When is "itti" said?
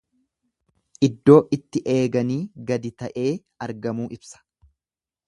1.57-1.83